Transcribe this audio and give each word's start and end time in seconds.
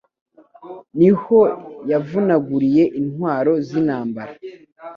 Ni 0.97 1.09
ho 1.21 1.39
yavunaguriye 1.91 2.83
intwaro 2.99 3.53
z’intambara 3.67 4.33